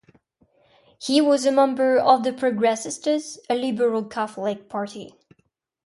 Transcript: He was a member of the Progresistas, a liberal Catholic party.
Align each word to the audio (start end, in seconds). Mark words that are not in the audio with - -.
He 0.99 1.21
was 1.21 1.45
a 1.45 1.51
member 1.51 1.99
of 1.99 2.23
the 2.23 2.31
Progresistas, 2.33 3.37
a 3.47 3.53
liberal 3.53 4.03
Catholic 4.03 4.67
party. 4.67 5.13